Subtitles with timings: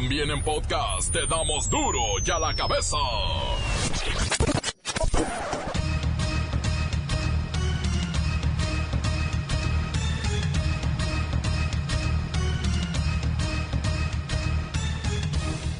[0.00, 2.96] También en podcast te damos duro y a la cabeza.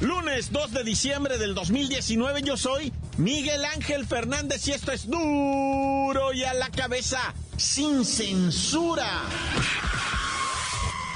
[0.01, 6.32] Lunes 2 de diciembre del 2019 yo soy Miguel Ángel Fernández y esto es duro
[6.32, 7.21] y a la cabeza
[7.57, 9.23] sin censura.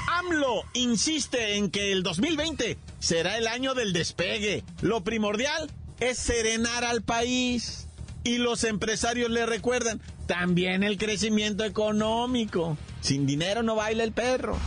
[0.07, 4.63] AMLO insiste en que el 2020 será el año del despegue.
[4.81, 7.87] Lo primordial es serenar al país.
[8.23, 12.77] Y los empresarios le recuerdan también el crecimiento económico.
[13.01, 14.57] Sin dinero no baila el perro.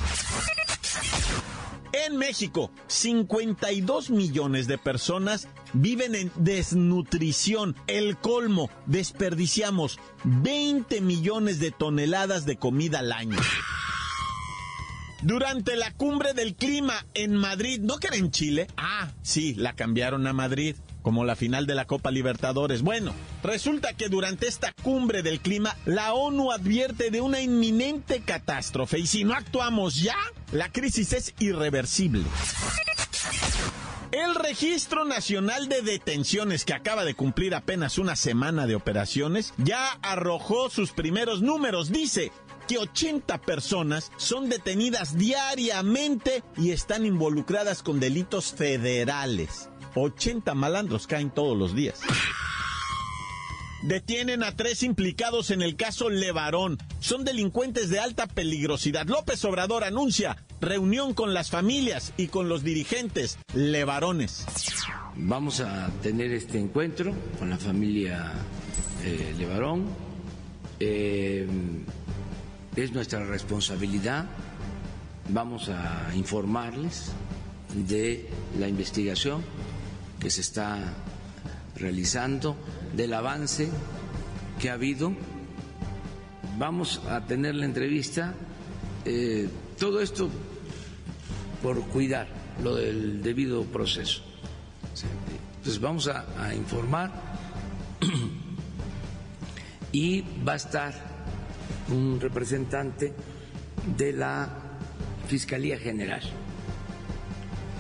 [1.93, 7.75] En México, 52 millones de personas viven en desnutrición.
[7.87, 13.39] El colmo, desperdiciamos 20 millones de toneladas de comida al año.
[15.27, 18.69] Durante la cumbre del clima en Madrid, ¿no que era en Chile?
[18.77, 22.83] Ah, sí, la cambiaron a Madrid, como la final de la Copa Libertadores.
[22.83, 29.01] Bueno, resulta que durante esta cumbre del clima, la ONU advierte de una inminente catástrofe
[29.01, 30.15] y si no actuamos ya,
[30.53, 32.23] la crisis es irreversible.
[34.13, 39.91] El Registro Nacional de Detenciones, que acaba de cumplir apenas una semana de operaciones, ya
[40.03, 41.91] arrojó sus primeros números.
[41.91, 42.31] Dice
[42.67, 49.69] que 80 personas son detenidas diariamente y están involucradas con delitos federales.
[49.95, 52.01] 80 malandros caen todos los días.
[53.83, 56.79] Detienen a tres implicados en el caso Levarón.
[56.99, 59.07] Son delincuentes de alta peligrosidad.
[59.07, 64.45] López Obrador anuncia reunión con las familias y con los dirigentes Levarones.
[65.15, 68.33] Vamos a tener este encuentro con la familia
[69.05, 69.87] eh, Levarón.
[70.81, 71.47] Eh,
[72.77, 74.27] es nuestra responsabilidad.
[75.31, 77.11] Vamos a informarles
[77.75, 79.43] de la investigación
[80.21, 80.79] que se está
[81.77, 82.57] realizando,
[82.95, 83.69] del avance
[84.61, 85.13] que ha habido.
[86.59, 88.35] Vamos a tener la entrevista.
[89.05, 89.49] Eh,
[89.79, 90.29] todo esto
[91.63, 92.29] por cuidar
[92.63, 94.23] lo del debido proceso.
[95.59, 97.11] Entonces vamos a, a informar
[99.93, 101.16] y va a estar
[101.91, 103.13] un representante
[103.97, 104.49] de la
[105.29, 106.23] Fiscalía General,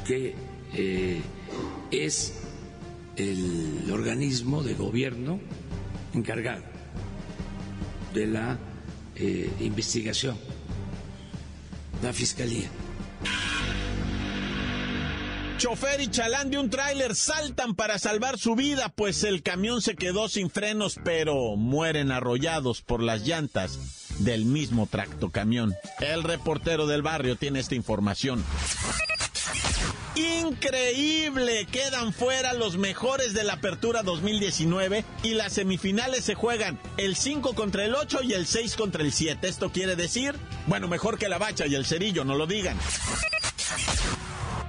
[0.07, 0.35] que
[0.75, 1.21] eh,
[1.91, 2.35] es
[3.17, 5.41] el organismo de gobierno
[6.13, 6.63] encargado
[8.13, 8.59] de la
[9.17, 10.37] eh, investigación,
[12.03, 12.69] la Fiscalía.
[15.59, 19.97] Chofer y chalán de un tráiler saltan para salvar su vida, pues el camión se
[19.97, 25.75] quedó sin frenos, pero mueren arrollados por las llantas del mismo tractocamión.
[26.01, 28.45] El reportero del barrio tiene esta información.
[30.17, 37.17] Increíble, quedan fuera los mejores de la Apertura 2019 y las semifinales se juegan el
[37.17, 39.47] 5 contra el 8 y el 6 contra el 7.
[39.47, 40.35] Esto quiere decir,
[40.67, 42.79] bueno, mejor que la bacha y el cerillo, no lo digan.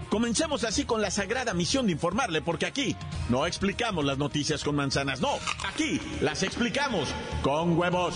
[0.10, 2.96] Comencemos así con la sagrada misión de informarle, porque aquí
[3.30, 7.10] no explicamos las noticias con manzanas, no, aquí las explicamos
[7.42, 8.16] con huevos.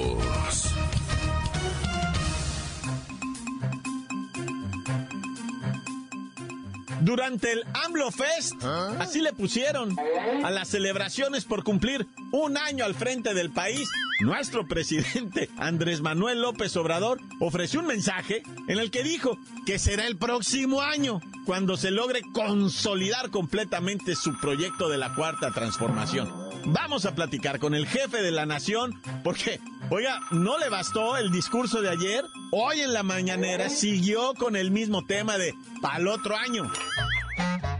[7.01, 8.63] Durante el AMLO Fest,
[8.99, 9.95] así le pusieron
[10.43, 13.89] a las celebraciones por cumplir un año al frente del país,
[14.19, 20.05] nuestro presidente Andrés Manuel López Obrador ofreció un mensaje en el que dijo que será
[20.05, 26.31] el próximo año cuando se logre consolidar completamente su proyecto de la cuarta transformación.
[26.65, 29.59] Vamos a platicar con el jefe de la nación porque,
[29.91, 32.25] oiga, no le bastó el discurso de ayer.
[32.51, 36.71] Hoy en la mañanera siguió con el mismo tema de para el otro año.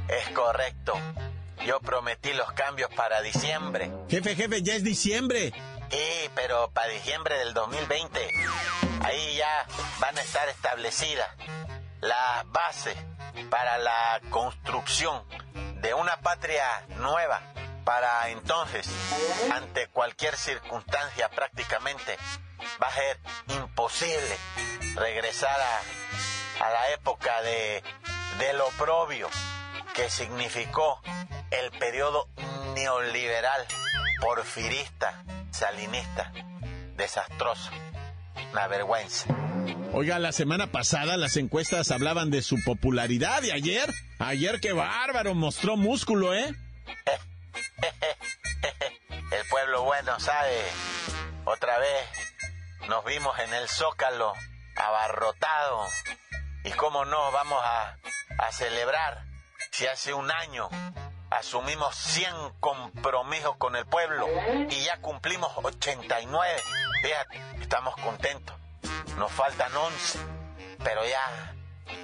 [0.07, 0.93] Es correcto.
[1.65, 3.91] Yo prometí los cambios para diciembre.
[4.09, 5.53] Jefe, jefe, ya es diciembre.
[5.89, 8.19] Sí, pero para diciembre del 2020.
[9.03, 9.65] Ahí ya
[9.99, 11.27] van a estar establecidas
[12.01, 12.97] las bases
[13.49, 15.23] para la construcción
[15.81, 16.65] de una patria
[16.97, 17.41] nueva.
[17.83, 18.87] Para entonces,
[19.53, 22.17] ante cualquier circunstancia prácticamente,
[22.81, 24.37] va a ser imposible
[24.95, 25.57] regresar
[26.59, 27.83] a, la época de,
[28.37, 29.29] del oprobio
[29.95, 31.01] que significó
[31.49, 32.29] el periodo
[32.75, 33.65] neoliberal
[34.21, 36.31] porfirista salinista.
[36.95, 37.71] Desastroso.
[38.51, 39.25] Una vergüenza.
[39.93, 45.35] Oiga, la semana pasada las encuestas hablaban de su popularidad y ayer, ayer qué bárbaro,
[45.35, 46.55] mostró músculo, ¿eh?
[49.51, 50.63] Pueblo bueno, ¿sabe?
[51.43, 52.09] Otra vez
[52.87, 54.33] nos vimos en el zócalo
[54.77, 55.85] abarrotado.
[56.63, 57.97] ¿Y cómo no vamos a,
[58.37, 59.25] a celebrar
[59.71, 60.69] si hace un año
[61.29, 64.25] asumimos 100 compromisos con el pueblo
[64.69, 66.61] y ya cumplimos 89?
[67.01, 68.55] Fíjate, estamos contentos.
[69.17, 70.17] Nos faltan 11,
[70.81, 71.53] pero ya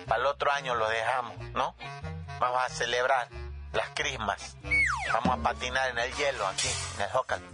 [0.05, 1.77] para el otro año lo dejamos, ¿no?
[2.39, 3.29] Vamos a celebrar
[3.77, 4.57] las crismas.
[5.13, 7.45] Vamos a patinar en el hielo aquí, en el Zócalo.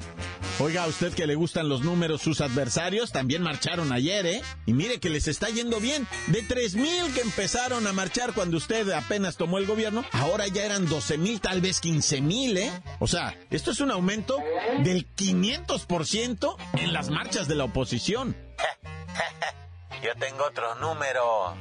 [0.60, 4.42] Oiga, a usted que le gustan los números, sus adversarios también marcharon ayer, ¿eh?
[4.68, 6.08] Y mire que les está yendo bien.
[6.28, 10.88] De 3.000 que empezaron a marchar cuando usted apenas tomó el gobierno, ahora ya eran
[10.88, 12.84] 12.000, tal vez 15.000, ¿eh?
[13.00, 14.38] O sea, esto es un aumento
[14.84, 18.38] del 500% en las marchas de la oposición.
[20.04, 21.58] Yo tengo otros números.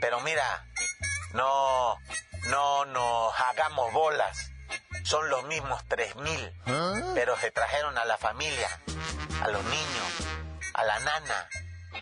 [0.00, 0.66] Pero mira,
[1.34, 1.96] no,
[2.48, 4.50] no nos hagamos bolas.
[5.04, 8.68] Son los mismos 3.000, pero se trajeron a la familia,
[9.42, 10.28] a los niños,
[10.74, 11.48] a la nana,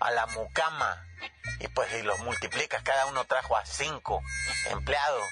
[0.00, 1.04] a la mucama.
[1.60, 4.22] Y pues si los multiplicas, cada uno trajo a cinco
[4.70, 5.24] empleados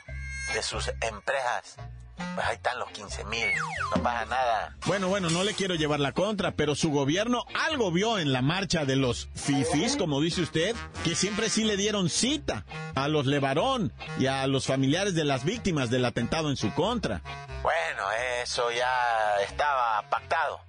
[0.55, 1.76] de sus empresas.
[2.16, 3.46] Pues ahí están los 15 mil,
[3.94, 4.76] no pasa nada.
[4.86, 8.42] Bueno, bueno, no le quiero llevar la contra, pero su gobierno algo vio en la
[8.42, 10.74] marcha de los fifis, como dice usted,
[11.04, 12.64] que siempre sí le dieron cita
[12.94, 17.22] a los Levarón y a los familiares de las víctimas del atentado en su contra.
[17.62, 18.10] Bueno,
[18.42, 20.60] eso ya estaba pactado.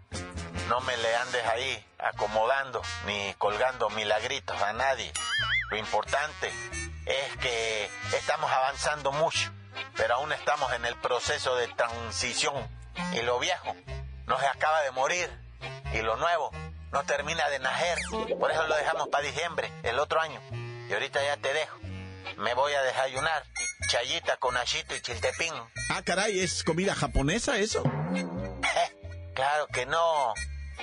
[0.70, 5.12] No me le andes ahí acomodando ni colgando milagritos a nadie.
[5.70, 6.52] Lo importante
[7.06, 9.52] es que estamos avanzando mucho
[9.96, 12.68] pero aún estamos en el proceso de transición
[13.14, 13.76] y lo viejo
[14.28, 15.30] no se acaba de morir
[15.94, 16.52] y lo nuevo
[16.92, 17.98] no termina de nacer.
[18.40, 20.40] Por eso lo dejamos para diciembre, el otro año.
[20.90, 21.78] Y ahorita ya te dejo.
[22.38, 23.44] Me voy a desayunar.
[23.88, 25.54] Chayita con achito y chiltepín.
[25.90, 27.84] Ah, caray, ¿es comida japonesa eso?
[29.34, 30.34] claro que no.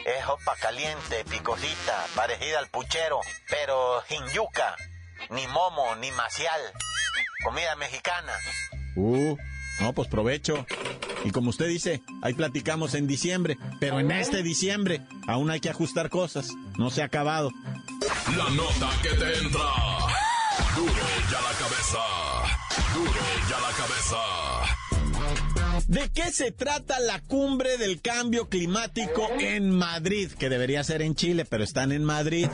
[0.04, 4.76] Es hopa caliente, picosita, parecida al puchero, pero sin yuca,
[5.30, 6.60] ni momo, ni macial.
[7.44, 8.34] Comida mexicana.
[8.96, 9.36] Uh,
[9.80, 10.66] no, pues provecho.
[11.24, 15.70] Y como usted dice, ahí platicamos en diciembre, pero en este diciembre aún hay que
[15.70, 16.50] ajustar cosas.
[16.78, 17.50] No se ha acabado.
[18.36, 19.60] La nota que te entra.
[20.76, 20.92] Duro
[21.30, 21.98] ya la cabeza.
[22.94, 23.12] Duro
[23.48, 24.18] ya la cabeza.
[25.88, 30.30] ¿De qué se trata la cumbre del cambio climático en Madrid?
[30.32, 32.48] Que debería ser en Chile, pero están en Madrid.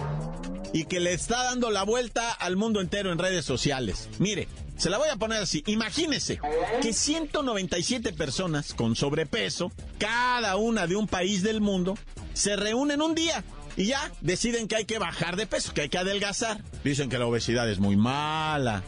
[0.72, 4.08] Y que le está dando la vuelta al mundo entero en redes sociales.
[4.18, 4.48] Mire,
[4.80, 5.62] se la voy a poner así.
[5.66, 6.40] Imagínese
[6.80, 11.98] que 197 personas con sobrepeso, cada una de un país del mundo,
[12.32, 13.44] se reúnen un día
[13.76, 16.64] y ya deciden que hay que bajar de peso, que hay que adelgazar.
[16.82, 18.82] Dicen que la obesidad es muy mala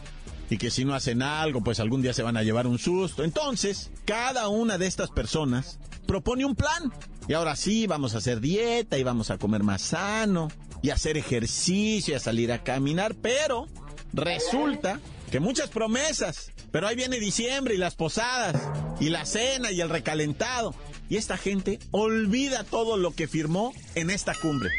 [0.49, 3.23] y que si no hacen algo, pues algún día se van a llevar un susto.
[3.23, 6.91] Entonces, cada una de estas personas propone un plan.
[7.27, 10.49] Y ahora sí, vamos a hacer dieta y vamos a comer más sano
[10.81, 13.67] y hacer ejercicio y a salir a caminar, pero
[14.11, 14.99] resulta
[15.33, 18.69] que muchas promesas, pero ahí viene diciembre y las posadas,
[18.99, 20.75] y la cena y el recalentado.
[21.09, 24.69] Y esta gente olvida todo lo que firmó en esta cumbre,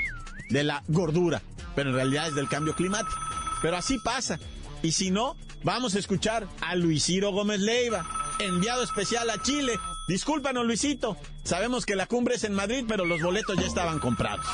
[0.50, 1.42] de la gordura,
[1.74, 3.18] pero en realidad es del cambio climático.
[3.62, 4.38] Pero así pasa.
[4.80, 8.06] Y si no, vamos a escuchar a Luisiro Gómez Leiva,
[8.38, 9.76] enviado especial a Chile.
[10.06, 11.16] Discúlpanos, Luisito.
[11.42, 14.46] Sabemos que la cumbre es en Madrid, pero los boletos ya estaban comprados.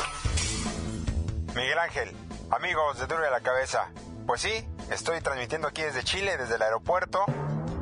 [1.54, 2.10] Miguel Ángel,
[2.50, 3.90] amigos de Duro de la Cabeza,
[4.26, 7.24] pues sí, estoy transmitiendo aquí desde Chile, desde el aeropuerto,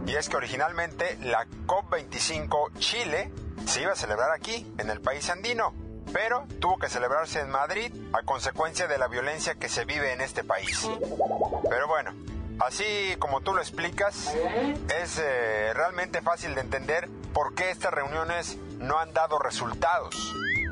[0.06, 3.30] y es que originalmente la COP25 Chile
[3.66, 5.74] se iba a celebrar aquí, en el país andino,
[6.12, 10.20] pero tuvo que celebrarse en Madrid a consecuencia de la violencia que se vive en
[10.20, 10.88] este país.
[11.68, 12.12] Pero bueno,
[12.60, 14.34] así como tú lo explicas,
[15.02, 20.14] es eh, realmente fácil de entender por qué estas reuniones no han dado resultados.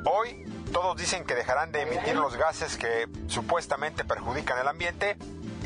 [0.04, 5.16] Hoy todos dicen que dejarán de emitir los gases que supuestamente perjudican el ambiente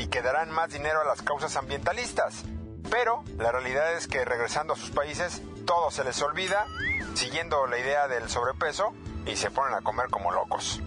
[0.01, 2.45] y que darán más dinero a las causas ambientalistas.
[2.91, 6.67] Pero la realidad es que regresando a sus países todo se les olvida,
[7.15, 8.95] siguiendo la idea del sobrepeso
[9.27, 10.81] y se ponen a comer como locos.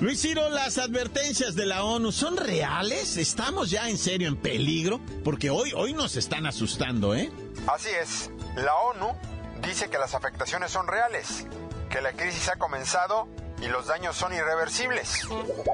[0.00, 3.16] Luis Ciro, las advertencias de la ONU son reales.
[3.16, 7.30] Estamos ya en serio en peligro porque hoy hoy nos están asustando, ¿eh?
[7.68, 8.30] Así es.
[8.56, 9.14] La ONU
[9.62, 11.46] dice que las afectaciones son reales,
[11.90, 13.28] que la crisis ha comenzado
[13.60, 15.26] y los daños son irreversibles,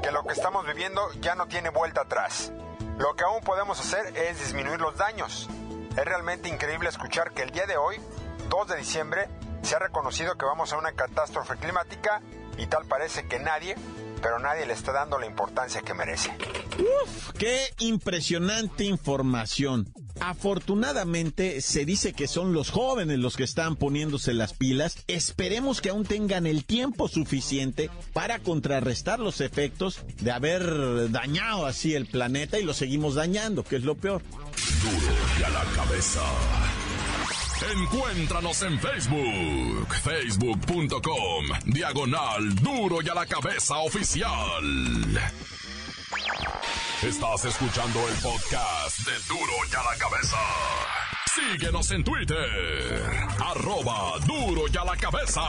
[0.03, 2.53] que lo que estamos viviendo ya no tiene vuelta atrás.
[2.99, 5.49] Lo que aún podemos hacer es disminuir los daños.
[5.97, 7.97] Es realmente increíble escuchar que el día de hoy,
[8.49, 9.29] 2 de diciembre,
[9.63, 12.21] se ha reconocido que vamos a una catástrofe climática
[12.59, 13.75] y tal parece que nadie,
[14.23, 16.37] pero nadie le está dando la importancia que merece.
[16.79, 19.93] Uf, qué impresionante información.
[20.21, 24.99] Afortunadamente se dice que son los jóvenes los que están poniéndose las pilas.
[25.07, 31.95] Esperemos que aún tengan el tiempo suficiente para contrarrestar los efectos de haber dañado así
[31.95, 34.23] el planeta y lo seguimos dañando, que es lo peor.
[34.83, 36.23] Duro y a la cabeza.
[37.73, 44.61] Encuéntranos en Facebook, facebook.com, diagonal duro y a la cabeza oficial.
[47.07, 50.37] Estás escuchando el podcast de Duro y a la cabeza.
[51.35, 53.13] Síguenos en Twitter,
[53.45, 55.43] arroba duro y a la cabeza.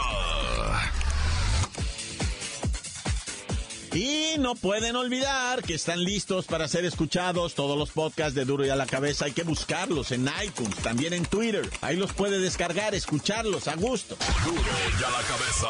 [3.94, 8.66] Y no pueden olvidar que están listos para ser escuchados todos los podcasts de Duro
[8.66, 9.24] y a la Cabeza.
[9.24, 11.70] Hay que buscarlos en iTunes, también en Twitter.
[11.80, 14.18] Ahí los puede descargar, escucharlos a gusto.
[14.44, 14.62] Duro
[15.00, 15.70] y a la cabeza.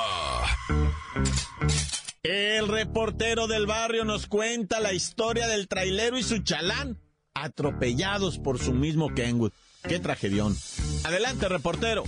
[2.27, 6.97] El reportero del barrio nos cuenta la historia del trailero y su chalán,
[7.35, 9.51] atropellados por su mismo Kenwood.
[9.87, 10.57] ¡Qué tragedión!
[11.03, 12.03] Adelante, reportero.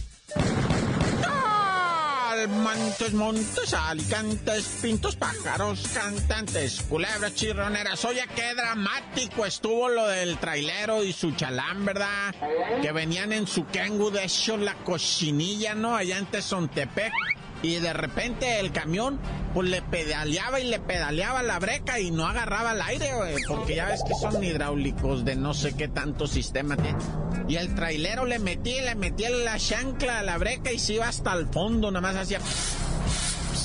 [2.49, 8.03] Montes, montes, alicantes, pintos, pájaros, cantantes, culebras, chirroneras.
[8.05, 12.33] Oye, qué dramático estuvo lo del trailero y su chalán, ¿verdad?
[12.81, 15.95] Que venían en su Kenwood, de hecho, la cochinilla, ¿no?
[15.95, 17.11] Allá en Tezontepec
[17.61, 19.19] y de repente el camión
[19.53, 23.09] pues le pedaleaba y le pedaleaba la breca y no agarraba el aire,
[23.47, 26.99] porque ya ves que son hidráulicos de no sé qué tanto sistema tiene.
[27.47, 31.07] Y el trailero le metía, le metía la chancla a la breca y se iba
[31.07, 32.39] hasta el fondo, nada más hacía...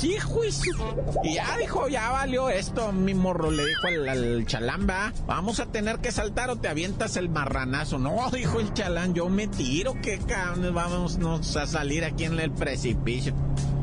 [0.03, 0.75] Sí, juicio.
[1.23, 4.89] Y ya dijo, ya valió esto, mi morro, le dijo al, chalán,
[5.29, 8.01] vamos a tener que saltar o te avientas el marranazo.
[8.01, 11.21] No, dijo el chalán, yo me tiro, que cabrón, vamos
[11.55, 13.33] a salir aquí en el precipicio.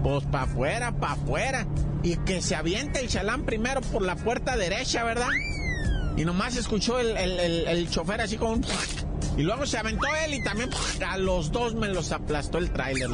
[0.04, 1.66] Pues pa' afuera, pa' afuera.
[2.04, 5.30] Y que se aviente el chalán primero por la puerta derecha, ¿verdad?
[6.18, 8.60] Y nomás escuchó el, el, el, chofer así como...
[9.40, 10.70] Y luego se aventó él y también
[11.08, 13.08] a los dos me los aplastó el tráiler,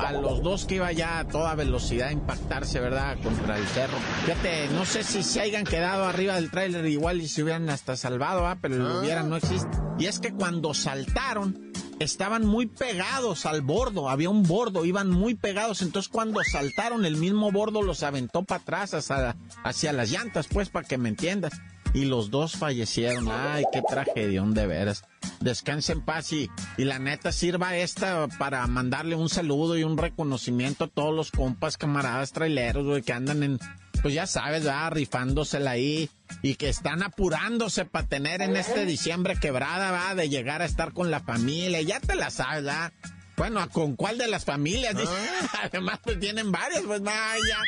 [0.00, 3.16] A los dos que iba ya a toda velocidad a impactarse, ¿verdad?
[3.22, 3.96] Contra el cerro.
[4.26, 7.96] Fíjate, no sé si se hayan quedado arriba del tráiler igual y se hubieran hasta
[7.96, 8.58] salvado, ¿ah?
[8.60, 9.78] Pero lo hubieran no existe.
[9.98, 15.36] Y es que cuando saltaron, estaban muy pegados al bordo, había un bordo, iban muy
[15.36, 20.48] pegados, entonces cuando saltaron el mismo bordo los aventó para atrás hacia, hacia las llantas,
[20.48, 21.54] pues para que me entiendas.
[21.94, 23.28] Y los dos fallecieron.
[23.30, 25.04] Ay, qué tragedia, de veras.
[25.40, 29.98] Descansen en paz y, y la neta sirva esta para mandarle un saludo y un
[29.98, 33.58] reconocimiento a todos los compas, camaradas traileros, güey, que andan en,
[34.00, 36.08] pues ya sabes, va rifándosela ahí
[36.42, 40.92] y que están apurándose para tener en este diciembre quebrada, va, de llegar a estar
[40.92, 42.92] con la familia, ya te la sabes, ¿verdad?
[43.36, 44.94] Bueno, ¿con cuál de las familias?
[45.54, 45.62] Ah.
[45.64, 47.58] Además, pues tienen varias, pues vaya.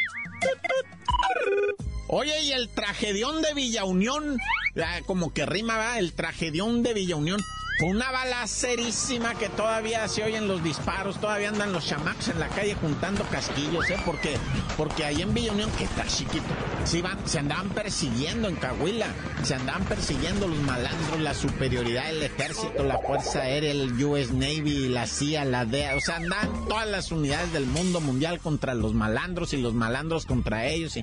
[2.06, 4.38] Oye, y el tragedión de Villa Unión,
[5.06, 7.40] como que rima, va, el tragedión de Villa Unión.
[7.76, 12.49] Fue una balacerísima que todavía se oyen los disparos, todavía andan los chamacos en la
[12.49, 13.96] calle juntando casquillos, ¿eh?
[14.06, 14.37] Porque,
[14.76, 16.44] porque ahí en Villa Unión, que está chiquito,
[16.84, 19.08] se, iban, se andaban persiguiendo en Cahuila,
[19.42, 24.88] se andaban persiguiendo los malandros, la superioridad del ejército, la Fuerza Aérea, el US Navy,
[24.88, 28.94] la CIA, la DEA, o sea, andaban todas las unidades del mundo mundial contra los
[28.94, 30.96] malandros y los malandros contra ellos.
[30.96, 31.02] Y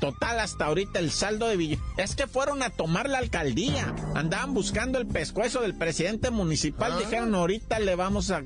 [0.00, 1.78] Total, hasta ahorita el saldo de Villa...
[1.96, 3.94] Es que fueron a tomar la alcaldía.
[4.14, 6.92] Andaban buscando el pescuezo del presidente municipal.
[6.92, 6.98] Ah.
[6.98, 8.42] Dijeron, ahorita le vamos a...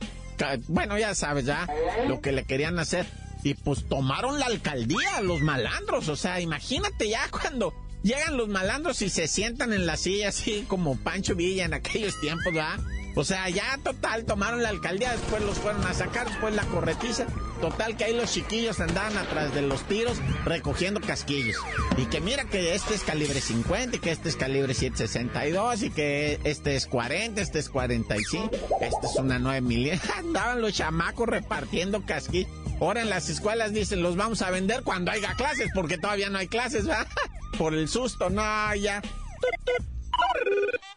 [0.68, 1.68] Bueno, ya sabes, ya
[2.06, 3.06] lo que le querían hacer.
[3.42, 6.08] Y pues tomaron la alcaldía, los malandros.
[6.08, 10.64] O sea, imagínate ya cuando llegan los malandros y se sientan en la silla así
[10.68, 12.78] como Pancho Villa en aquellos tiempos, ¿verdad?
[13.16, 17.26] O sea, ya total, tomaron la alcaldía, después los fueron a sacar, después la corretiza.
[17.60, 21.58] Total que ahí los chiquillos andaban atrás de los tiros recogiendo casquillos.
[21.96, 25.90] Y que mira que este es calibre 50 y que este es calibre 762 y
[25.90, 28.50] que este es 40, este es 45,
[28.80, 30.00] este es una 9 mil.
[30.16, 32.50] Andaban los chamacos repartiendo casquillos.
[32.80, 36.38] Ahora en las escuelas dicen, los vamos a vender cuando haya clases, porque todavía no
[36.38, 37.06] hay clases, ¿verdad?
[37.58, 39.02] Por el susto, no, ya.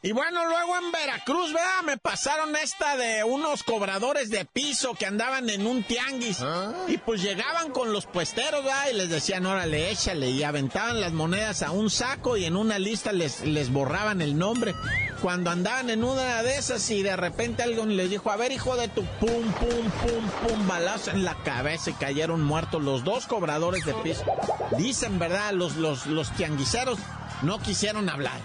[0.05, 5.05] Y bueno, luego en Veracruz, vea, me pasaron esta de unos cobradores de piso que
[5.05, 6.41] andaban en un tianguis.
[6.41, 6.73] ¿Ah?
[6.89, 8.89] Y pues llegaban con los puesteros, ¿verdad?
[8.91, 10.29] Y les decían, órale, échale.
[10.31, 14.37] Y aventaban las monedas a un saco y en una lista les, les borraban el
[14.37, 14.75] nombre.
[15.21, 18.75] Cuando andaban en una de esas y de repente alguien les dijo, a ver, hijo
[18.75, 23.25] de tu pum, pum, pum, pum, balazo en la cabeza y cayeron muertos los dos
[23.25, 24.25] cobradores de piso.
[24.77, 25.53] Dicen, ¿verdad?
[25.53, 26.99] Los, los, los tianguiceros
[27.41, 28.41] no quisieron hablar.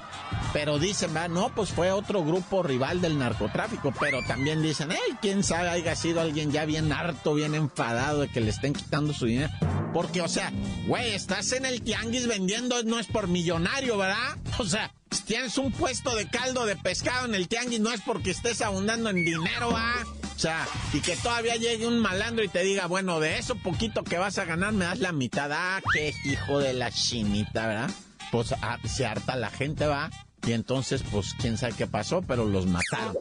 [0.52, 3.92] Pero dicen, va, no, pues fue otro grupo rival del narcotráfico.
[4.00, 8.28] Pero también dicen, hey, quién sabe, haya sido alguien ya bien harto, bien enfadado de
[8.28, 9.52] que le estén quitando su dinero.
[9.92, 10.52] Porque, o sea,
[10.86, 14.36] güey, estás en el tianguis vendiendo, no es por millonario, ¿verdad?
[14.58, 14.92] O sea,
[15.26, 19.10] tienes un puesto de caldo de pescado en el tianguis, no es porque estés abundando
[19.10, 20.04] en dinero, ¿ah?
[20.34, 24.04] O sea, y que todavía llegue un malandro y te diga, bueno, de eso poquito
[24.04, 25.50] que vas a ganar me das la mitad.
[25.52, 27.90] Ah, qué hijo de la chinita, ¿verdad?
[28.30, 30.10] Pues ah, se harta la gente, va.
[30.46, 33.16] Y entonces, pues, quién sabe qué pasó, pero los mataron.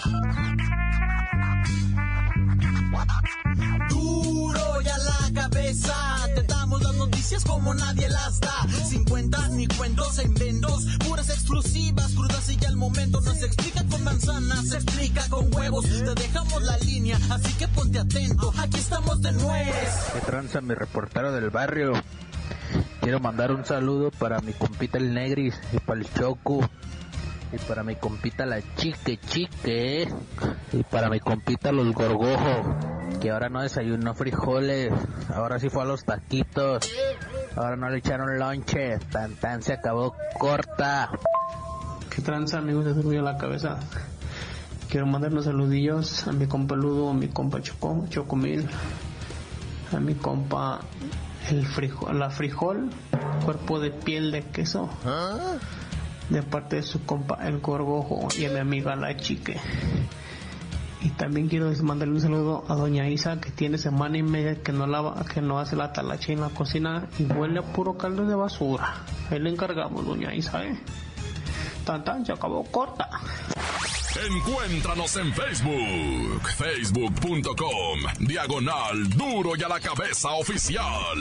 [3.90, 5.94] Duro ya la cabeza,
[6.34, 8.66] te damos las noticias como nadie las da.
[8.90, 12.56] 50 ni cuentos en vendos, puras exclusivas, crudas y
[14.42, 15.86] se explica con huevos.
[15.86, 19.72] Te dejamos la línea, así que ponte atento, aquí estamos de nuevo.
[20.14, 21.94] Que tranza mi reportero del barrio.
[23.02, 26.70] Quiero mandar un saludo para mi compita el Negris y para el Choco.
[27.54, 30.14] Y para mi compita la Chique Chique.
[30.74, 32.76] Y para mi compita los Gorgojos.
[33.22, 34.92] Que ahora no desayunó frijoles.
[35.34, 36.84] Ahora sí fue a los taquitos.
[37.56, 39.00] Ahora no le echaron lonche.
[39.12, 41.10] Tan tan se acabó corta.
[42.14, 43.80] ¿Qué tranza amigos de Turbio la Cabeza?
[44.90, 48.66] Quiero mandar unos saludillos a mi compa Ludo, a mi compa Choco, Chocomil,
[49.92, 50.80] a mi compa
[51.50, 52.90] el frijol, la frijol,
[53.44, 54.90] cuerpo de piel de queso,
[56.30, 59.60] de parte de su compa el gorgojo y a mi amiga la chique.
[61.02, 64.72] Y también quiero mandarle un saludo a doña Isa que tiene semana y media que
[64.72, 68.26] no lava, que no hace la talacha en la cocina y huele a puro caldo
[68.26, 69.04] de basura.
[69.30, 70.80] Ahí le encargamos, doña Isa, eh.
[71.86, 73.10] Tan tan, se acabó corta.
[74.16, 81.18] Encuéntranos en Facebook, facebook.com, diagonal duro y a la cabeza oficial.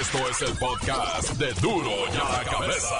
[0.00, 2.96] Esto es el podcast de duro y a la cabeza.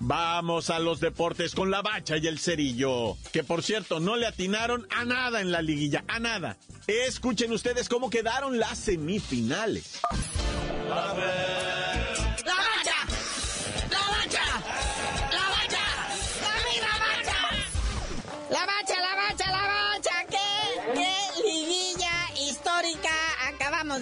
[0.00, 4.26] Vamos a los deportes con la bacha y el cerillo, que por cierto no le
[4.26, 6.56] atinaron a nada en la liguilla, a nada.
[6.86, 10.00] Escuchen ustedes cómo quedaron las semifinales.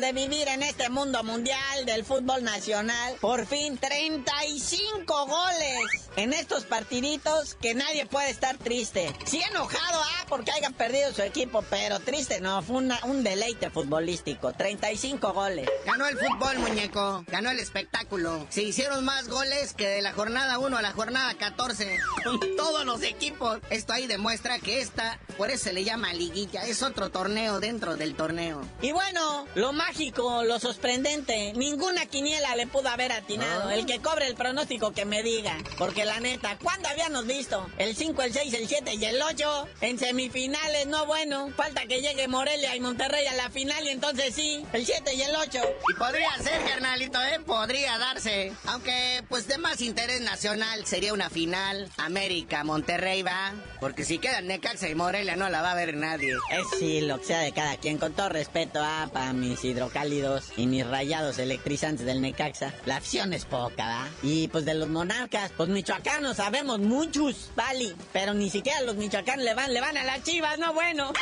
[0.07, 3.15] De vivir en este mundo mundial del fútbol nacional.
[3.21, 9.15] Por fin, 35 goles en estos partiditos que nadie puede estar triste.
[9.25, 14.53] Sí enojado, ah, porque hayan perdido su equipo, pero triste no, fue un deleite futbolístico.
[14.53, 15.69] 35 goles.
[15.85, 17.25] Ganó el fútbol, muñeco.
[17.29, 18.47] Ganó el espectáculo.
[18.49, 21.99] Se hicieron más goles que de la jornada 1 a la jornada 14.
[22.25, 23.61] Con todos los equipos.
[23.71, 27.97] Esto ahí demuestra que esta, por eso se le llama liguilla, es otro torneo dentro
[27.97, 28.63] del torneo.
[28.81, 33.71] Y bueno, lo mágico, lo sorprendente, ninguna quiniela le pudo haber atinado.
[33.71, 35.57] El que cobre el pronóstico que me diga.
[35.79, 37.69] Porque la neta, ¿cuándo habíamos visto?
[37.79, 41.51] El 5, el 6, el 7 y el 8 en semifinales, no bueno.
[41.57, 45.23] Falta que llegue Morelia y Monterrey a la final y entonces sí, el 7 y
[45.23, 45.59] el 8.
[45.91, 47.41] Y podría ser, carnalito, ¿eh?
[47.45, 48.53] Podría darse.
[48.67, 51.91] Aunque, pues de más interés nacional sería una final.
[51.97, 53.53] América, Monterrey va.
[53.81, 56.35] Porque si quedan Necaxa y Morelia no la va a ver nadie.
[56.51, 57.99] Es sí, lo que sea de cada quien.
[57.99, 63.33] Con todo respeto, ah, para mis hidrocálidos y mis rayados electrizantes del Necaxa, la afición
[63.33, 64.09] es poca, ¿va?
[64.23, 69.45] Y pues de los monarcas, pues michoacanos sabemos muchos, vale, pero ni siquiera los michoacanos
[69.45, 71.13] le van, le van a las chivas, no bueno.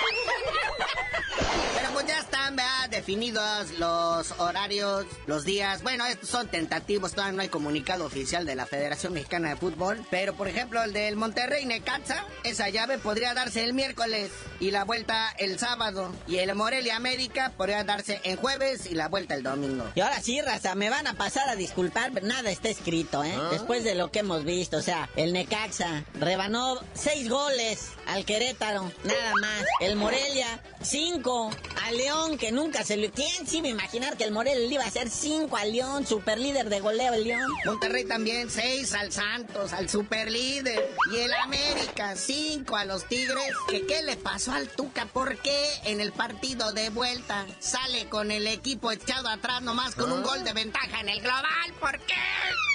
[1.77, 2.89] Pero pues ya están, ¿verdad?
[2.91, 5.83] Definidos los horarios, los días.
[5.83, 10.05] Bueno, estos son tentativos, todavía no hay comunicado oficial de la Federación Mexicana de Fútbol.
[10.11, 14.85] Pero por ejemplo, el del Monterrey Necaxa, esa llave podría darse el miércoles y la
[14.85, 16.13] vuelta el sábado.
[16.27, 19.85] Y el Morelia América podría darse en jueves y la vuelta el domingo.
[19.95, 23.35] Y ahora sí, raza, me van a pasar a disculpar, pero nada está escrito, ¿eh?
[23.37, 23.49] ¿Ah?
[23.51, 28.91] Después de lo que hemos visto, o sea, el Necaxa rebanó seis goles al Querétaro,
[29.05, 29.65] nada más.
[29.81, 31.51] El Morelia, cinco
[31.83, 33.11] a León, que nunca se le...
[33.11, 36.39] ¿Quién sí me imaginar que el Morelia le iba a hacer cinco a León, super
[36.39, 37.51] líder de goleo el León?
[37.65, 40.91] Monterrey también, seis al Santos, al superlíder.
[41.13, 43.53] Y el América, cinco a los Tigres.
[43.69, 45.07] ¿Que ¿Qué le pasó al Tuca?
[45.07, 50.11] ¿Por qué en el partido de vuelta sale con el equipo echado atrás nomás con
[50.11, 51.73] un gol de ventaja en el global?
[51.81, 52.15] ¿Por qué?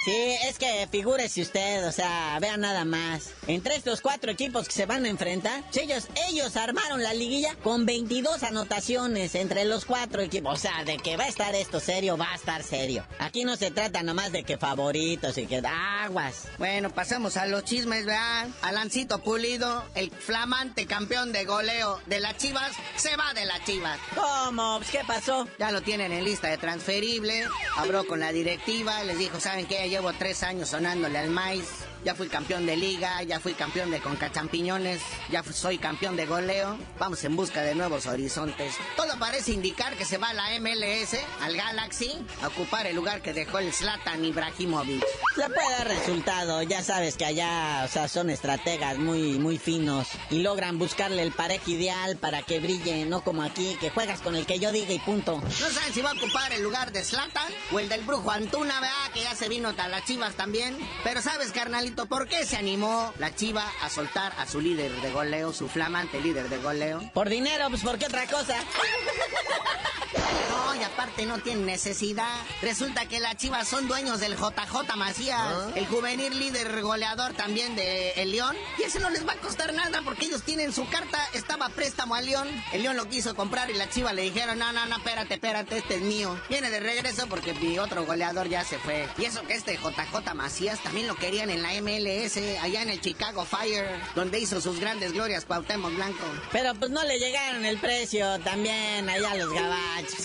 [0.04, 3.32] Sí, es que figúrese usted, o sea, vea nada más.
[3.46, 7.84] Entre estos cuatro equipos que se van a enfrentar, ellos, ellos armaron la liguilla con
[7.84, 10.54] 22 anotaciones entre los cuatro equipos.
[10.54, 13.04] O sea, de que va a estar esto serio, va a estar serio.
[13.18, 16.48] Aquí no se trata nomás de que favoritos y que aguas.
[16.56, 18.48] Bueno, pasamos a los chismes, ¿verdad?
[18.62, 23.98] Alancito Pulido, el flamante campeón de goleo de las Chivas, se va de las Chivas.
[24.14, 24.78] ¿Cómo?
[24.78, 25.46] Pues, ¿Qué pasó?
[25.58, 27.44] Ya lo tienen en lista de transferible,
[27.76, 29.89] habló con la directiva, les dijo, ¿saben qué?
[29.90, 31.66] Llevo tres años sonándole al maíz.
[32.04, 36.78] Ya fui campeón de liga, ya fui campeón de concachampiñones, ya soy campeón de goleo.
[36.98, 38.74] Vamos en busca de nuevos horizontes.
[38.96, 43.20] Todo parece indicar que se va a la MLS, al Galaxy, a ocupar el lugar
[43.20, 45.04] que dejó el Zlatan Ibrahimovic.
[45.36, 50.08] Se puede dar resultado, ya sabes que allá, o sea, son estrategas muy, muy finos
[50.30, 54.36] y logran buscarle el parejo ideal para que brille, no como aquí, que juegas con
[54.36, 55.42] el que yo diga y punto.
[55.42, 58.80] No saben si va a ocupar el lugar de Zlatan o el del brujo Antuna,
[58.80, 59.12] ¿verdad?
[59.12, 60.78] Que ya se vino a las chivas también.
[61.04, 61.52] Pero sabes,
[61.94, 66.20] ¿por qué se animó la chiva a soltar a su líder de goleo, su flamante
[66.20, 67.10] líder de goleo?
[67.12, 68.56] Por dinero, pues ¿por qué otra cosa?
[70.16, 72.34] No, y aparte no tienen necesidad.
[72.62, 78.12] Resulta que las chivas son dueños del JJ Macías, el juvenil líder goleador también de
[78.12, 78.56] el León.
[78.78, 82.14] Y ese no les va a costar nada porque ellos tienen su carta, estaba préstamo
[82.14, 82.48] al León.
[82.72, 85.78] El León lo quiso comprar y la chiva le dijeron, no, no, no, espérate, espérate,
[85.78, 86.38] este es mío.
[86.48, 89.08] Viene de regreso porque mi otro goleador ya se fue.
[89.18, 93.00] Y eso que este JJ Macías también lo querían en la MLS, allá en el
[93.00, 96.24] Chicago Fire, donde hizo sus grandes glorias Cuauhtémoc Blanco.
[96.52, 99.52] Pero pues no le llegaron el precio también allá a los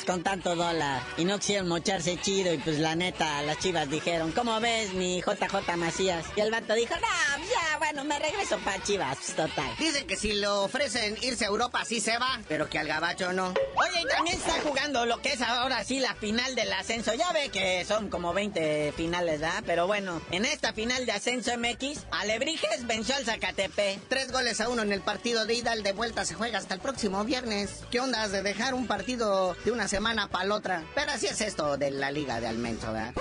[0.06, 1.02] con tanto dólar.
[1.18, 5.22] Y no quisieron mocharse chido y pues la neta, las chivas dijeron, ¿cómo ves mi
[5.22, 6.26] JJ Macías?
[6.36, 9.72] Y el vato dijo, no, pues, ya, bueno, me regreso para chivas, pues, total.
[9.80, 13.34] Dicen que si lo ofrecen irse a Europa sí se va, pero que al gabacho
[13.34, 13.54] no.
[13.76, 17.14] Oye, y también está jugando lo que es ahora sí la final del ascenso.
[17.14, 19.64] Ya ve que son como 20 finales, ¿verdad?
[19.66, 24.00] Pero bueno, en esta final de ascenso MX, Alebrijes venció al Zacatepec.
[24.08, 26.76] Tres goles a uno en el partido de ida, el de vuelta se juega hasta
[26.76, 27.82] el próximo viernes.
[27.92, 30.84] ¿Qué onda de dejar un partido de una semana para la otra?
[30.94, 33.14] Pero así es esto de la liga de Almenso, ¿verdad?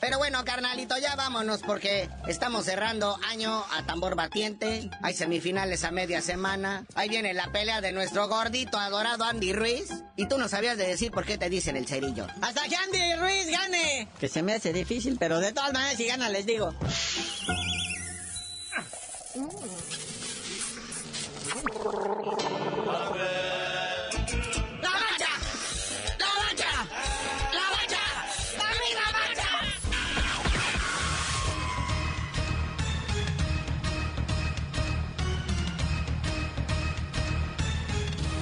[0.00, 4.90] Pero bueno, carnalito, ya vámonos porque estamos cerrando año a tambor batiente.
[5.02, 6.86] Hay semifinales a media semana.
[6.94, 9.90] Ahí viene la pelea de nuestro gordito adorado Andy Ruiz.
[10.16, 12.26] Y tú no sabías de decir por qué te dicen el cerillo.
[12.40, 14.08] Hasta que Andy Ruiz gane.
[14.20, 16.74] Que se me hace difícil, pero de todas maneras si gana les digo.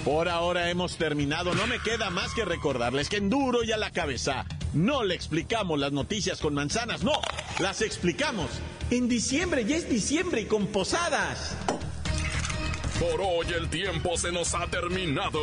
[0.07, 1.53] Por ahora hemos terminado.
[1.57, 5.17] No me queda más que recordarles que en duro y a la cabeza no le
[5.17, 7.21] explicamos las noticias con manzanas, no,
[7.59, 8.49] las explicamos
[8.93, 9.65] en diciembre.
[9.65, 11.57] Ya es diciembre y con posadas.
[13.01, 15.41] Por hoy el tiempo se nos ha terminado.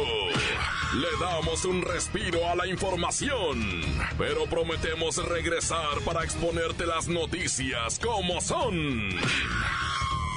[0.95, 3.81] Le damos un respiro a la información,
[4.17, 9.09] pero prometemos regresar para exponerte las noticias como son.